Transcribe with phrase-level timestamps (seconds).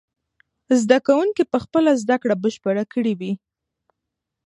[0.81, 3.33] زده کوونکي به خپله زده کړه بشپړه کړې وي.